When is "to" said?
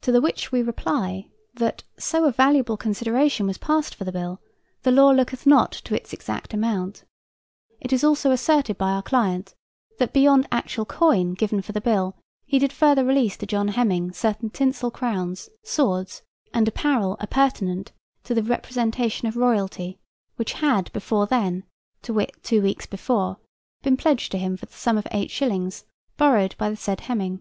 0.00-0.10, 5.84-5.94, 13.36-13.46, 18.24-18.34, 22.02-22.12, 24.32-24.38